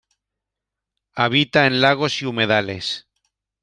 [1.13, 3.07] Habita en lagos y humedales.